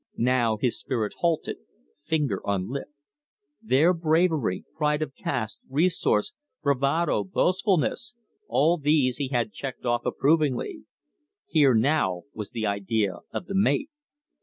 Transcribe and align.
Now 0.17 0.57
his 0.57 0.79
spirit 0.79 1.13
halted, 1.19 1.57
finger 2.01 2.41
on 2.43 2.67
lip. 2.67 2.87
Their 3.61 3.93
bravery, 3.93 4.65
pride 4.75 5.03
of 5.03 5.13
caste, 5.13 5.59
resource, 5.69 6.33
bravado, 6.63 7.23
boastfulness, 7.23 8.15
all 8.47 8.79
these 8.79 9.17
he 9.17 9.27
had 9.27 9.53
checked 9.53 9.85
off 9.85 10.03
approvingly. 10.03 10.85
Here 11.45 11.75
now 11.75 12.23
was 12.33 12.49
the 12.49 12.65
idea 12.65 13.17
of 13.31 13.45
the 13.45 13.53
Mate. 13.53 13.91